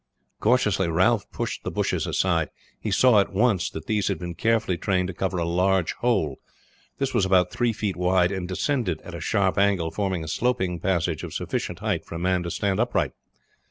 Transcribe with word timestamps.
Cautiously 0.39 0.87
Ralph 0.87 1.29
pushed 1.31 1.63
the 1.63 1.69
bushes 1.69 2.07
aside. 2.07 2.49
He 2.79 2.89
saw 2.89 3.19
at 3.19 3.31
once 3.31 3.69
that 3.69 3.85
these 3.85 4.07
had 4.07 4.17
been 4.17 4.33
carefully 4.33 4.75
trained 4.75 5.09
to 5.09 5.13
cover 5.13 5.37
a 5.37 5.45
large 5.45 5.93
hole. 5.93 6.39
This 6.97 7.13
was 7.13 7.23
about 7.23 7.51
three 7.51 7.71
feet 7.71 7.95
wide; 7.95 8.31
and 8.31 8.47
descended 8.47 8.99
at 9.03 9.13
a 9.13 9.21
sharp 9.21 9.59
angle, 9.59 9.91
forming 9.91 10.23
a 10.23 10.27
sloping 10.27 10.79
passage 10.79 11.21
of 11.21 11.35
sufficient 11.35 11.81
height 11.81 12.03
for 12.03 12.15
a 12.15 12.17
man 12.17 12.41
to 12.41 12.49
stand 12.49 12.79
upright. 12.79 13.11